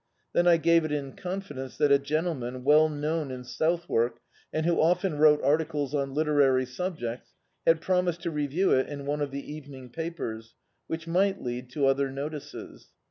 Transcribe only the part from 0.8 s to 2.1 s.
it in confidence that a